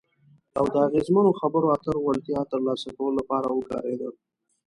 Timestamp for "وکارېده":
3.51-4.09